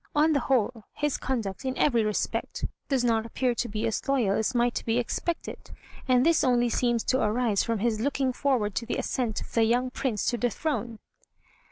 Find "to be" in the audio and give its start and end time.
3.53-3.85